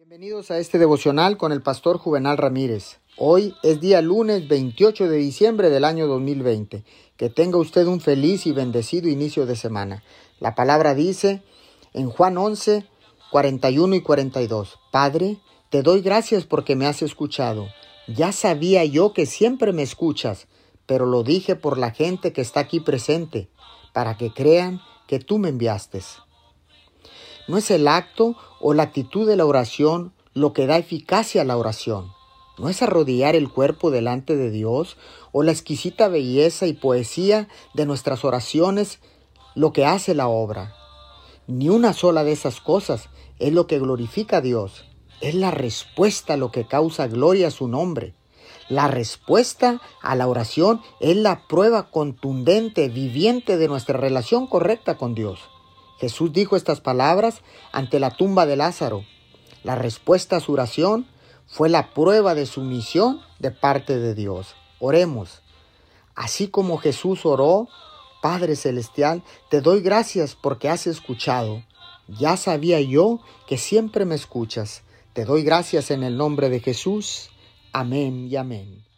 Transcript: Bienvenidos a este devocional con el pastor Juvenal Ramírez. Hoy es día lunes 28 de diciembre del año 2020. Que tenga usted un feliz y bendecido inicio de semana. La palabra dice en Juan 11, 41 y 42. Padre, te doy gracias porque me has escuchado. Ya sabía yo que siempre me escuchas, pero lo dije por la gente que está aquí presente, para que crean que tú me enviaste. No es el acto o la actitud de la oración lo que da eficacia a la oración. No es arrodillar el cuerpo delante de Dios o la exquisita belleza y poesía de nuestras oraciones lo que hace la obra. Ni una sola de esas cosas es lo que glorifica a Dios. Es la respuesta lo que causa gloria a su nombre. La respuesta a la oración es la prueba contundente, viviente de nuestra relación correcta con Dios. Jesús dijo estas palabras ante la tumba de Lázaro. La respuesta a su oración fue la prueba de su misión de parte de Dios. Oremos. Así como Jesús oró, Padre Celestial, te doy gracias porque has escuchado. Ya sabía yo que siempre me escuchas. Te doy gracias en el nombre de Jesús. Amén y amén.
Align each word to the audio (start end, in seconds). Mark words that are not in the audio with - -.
Bienvenidos 0.00 0.50
a 0.50 0.56
este 0.56 0.78
devocional 0.78 1.36
con 1.36 1.52
el 1.52 1.60
pastor 1.60 1.98
Juvenal 1.98 2.38
Ramírez. 2.38 3.00
Hoy 3.18 3.54
es 3.62 3.82
día 3.82 4.00
lunes 4.00 4.48
28 4.48 5.10
de 5.10 5.18
diciembre 5.18 5.68
del 5.68 5.84
año 5.84 6.06
2020. 6.06 6.84
Que 7.18 7.28
tenga 7.28 7.58
usted 7.58 7.86
un 7.86 8.00
feliz 8.00 8.46
y 8.46 8.52
bendecido 8.52 9.10
inicio 9.10 9.44
de 9.44 9.56
semana. 9.56 10.02
La 10.38 10.54
palabra 10.54 10.94
dice 10.94 11.42
en 11.92 12.08
Juan 12.08 12.38
11, 12.38 12.86
41 13.30 13.94
y 13.94 14.00
42. 14.00 14.78
Padre, 14.90 15.36
te 15.68 15.82
doy 15.82 16.00
gracias 16.00 16.46
porque 16.46 16.76
me 16.76 16.86
has 16.86 17.02
escuchado. 17.02 17.68
Ya 18.08 18.32
sabía 18.32 18.86
yo 18.86 19.12
que 19.12 19.26
siempre 19.26 19.74
me 19.74 19.82
escuchas, 19.82 20.48
pero 20.86 21.04
lo 21.04 21.24
dije 21.24 21.56
por 21.56 21.76
la 21.76 21.90
gente 21.90 22.32
que 22.32 22.40
está 22.40 22.60
aquí 22.60 22.80
presente, 22.80 23.50
para 23.92 24.16
que 24.16 24.32
crean 24.32 24.80
que 25.06 25.18
tú 25.18 25.36
me 25.36 25.50
enviaste. 25.50 26.00
No 27.48 27.56
es 27.58 27.70
el 27.70 27.88
acto 27.88 28.36
o 28.60 28.74
la 28.74 28.84
actitud 28.84 29.26
de 29.26 29.36
la 29.36 29.46
oración 29.46 30.12
lo 30.34 30.52
que 30.52 30.66
da 30.66 30.78
eficacia 30.78 31.42
a 31.42 31.44
la 31.44 31.56
oración. 31.56 32.12
No 32.58 32.68
es 32.68 32.82
arrodillar 32.82 33.36
el 33.36 33.50
cuerpo 33.50 33.90
delante 33.90 34.36
de 34.36 34.50
Dios 34.50 34.96
o 35.32 35.42
la 35.42 35.52
exquisita 35.52 36.08
belleza 36.08 36.66
y 36.66 36.74
poesía 36.74 37.48
de 37.74 37.86
nuestras 37.86 38.24
oraciones 38.24 39.00
lo 39.54 39.72
que 39.72 39.86
hace 39.86 40.14
la 40.14 40.28
obra. 40.28 40.74
Ni 41.46 41.68
una 41.68 41.92
sola 41.92 42.22
de 42.22 42.32
esas 42.32 42.60
cosas 42.60 43.08
es 43.38 43.52
lo 43.52 43.66
que 43.66 43.78
glorifica 43.78 44.36
a 44.36 44.40
Dios. 44.40 44.84
Es 45.20 45.34
la 45.34 45.50
respuesta 45.50 46.36
lo 46.36 46.50
que 46.52 46.66
causa 46.66 47.08
gloria 47.08 47.48
a 47.48 47.50
su 47.50 47.66
nombre. 47.66 48.14
La 48.68 48.86
respuesta 48.86 49.80
a 50.02 50.14
la 50.14 50.28
oración 50.28 50.80
es 51.00 51.16
la 51.16 51.48
prueba 51.48 51.90
contundente, 51.90 52.88
viviente 52.88 53.56
de 53.56 53.68
nuestra 53.68 53.98
relación 53.98 54.46
correcta 54.46 54.96
con 54.96 55.14
Dios. 55.14 55.40
Jesús 56.00 56.32
dijo 56.32 56.56
estas 56.56 56.80
palabras 56.80 57.42
ante 57.72 58.00
la 58.00 58.10
tumba 58.10 58.46
de 58.46 58.56
Lázaro. 58.56 59.04
La 59.62 59.74
respuesta 59.74 60.36
a 60.36 60.40
su 60.40 60.52
oración 60.52 61.06
fue 61.46 61.68
la 61.68 61.92
prueba 61.92 62.34
de 62.34 62.46
su 62.46 62.62
misión 62.62 63.20
de 63.38 63.50
parte 63.50 63.98
de 63.98 64.14
Dios. 64.14 64.54
Oremos. 64.78 65.42
Así 66.14 66.48
como 66.48 66.78
Jesús 66.78 67.26
oró, 67.26 67.68
Padre 68.22 68.56
Celestial, 68.56 69.22
te 69.50 69.60
doy 69.60 69.82
gracias 69.82 70.34
porque 70.34 70.68
has 70.68 70.86
escuchado. 70.86 71.62
Ya 72.08 72.36
sabía 72.36 72.80
yo 72.80 73.20
que 73.46 73.58
siempre 73.58 74.04
me 74.04 74.14
escuchas. 74.14 74.82
Te 75.12 75.24
doy 75.24 75.42
gracias 75.42 75.90
en 75.90 76.02
el 76.02 76.16
nombre 76.16 76.48
de 76.48 76.60
Jesús. 76.60 77.30
Amén 77.72 78.28
y 78.30 78.36
amén. 78.36 78.89